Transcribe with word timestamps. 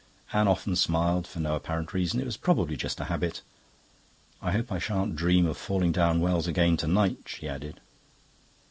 Anne 0.33 0.47
often 0.47 0.75
smiled 0.75 1.27
for 1.27 1.39
no 1.39 1.53
apparent 1.55 1.93
reason; 1.93 2.19
it 2.19 2.25
was 2.25 2.35
probably 2.35 2.75
just 2.75 2.99
a 2.99 3.03
habit. 3.03 3.43
"I 4.41 4.51
hope 4.51 4.71
I 4.71 4.79
shan't 4.79 5.15
dream 5.15 5.45
of 5.45 5.57
falling 5.57 5.91
down 5.91 6.21
wells 6.21 6.47
again 6.47 6.75
to 6.77 6.87
night," 6.87 7.19
she 7.27 7.47
added. 7.47 7.79